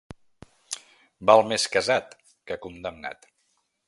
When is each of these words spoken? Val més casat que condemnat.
Val 1.31 1.41
més 1.51 1.67
casat 1.75 2.15
que 2.51 2.57
condemnat. 2.65 3.29